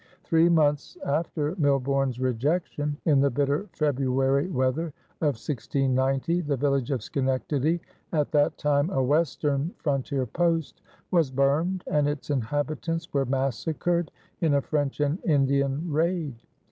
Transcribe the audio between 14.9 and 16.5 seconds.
and Indian raid.